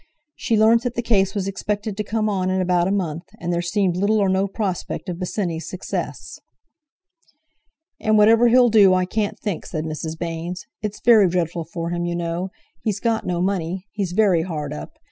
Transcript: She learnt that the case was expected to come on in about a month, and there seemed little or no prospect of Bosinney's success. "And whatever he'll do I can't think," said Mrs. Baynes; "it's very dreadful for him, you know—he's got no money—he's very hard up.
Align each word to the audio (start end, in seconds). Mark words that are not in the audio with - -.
She 0.35 0.57
learnt 0.57 0.81
that 0.81 0.95
the 0.95 1.03
case 1.03 1.35
was 1.35 1.47
expected 1.47 1.95
to 1.95 2.03
come 2.03 2.27
on 2.27 2.49
in 2.49 2.59
about 2.59 2.87
a 2.87 2.91
month, 2.91 3.21
and 3.39 3.53
there 3.53 3.61
seemed 3.61 3.95
little 3.95 4.17
or 4.17 4.29
no 4.29 4.47
prospect 4.47 5.09
of 5.09 5.19
Bosinney's 5.19 5.69
success. 5.69 6.39
"And 7.99 8.17
whatever 8.17 8.47
he'll 8.47 8.69
do 8.69 8.95
I 8.95 9.05
can't 9.05 9.37
think," 9.37 9.63
said 9.67 9.83
Mrs. 9.83 10.17
Baynes; 10.17 10.65
"it's 10.81 11.01
very 11.01 11.29
dreadful 11.29 11.65
for 11.65 11.91
him, 11.91 12.03
you 12.05 12.15
know—he's 12.15 12.99
got 12.99 13.27
no 13.27 13.43
money—he's 13.43 14.13
very 14.13 14.41
hard 14.41 14.73
up. 14.73 14.97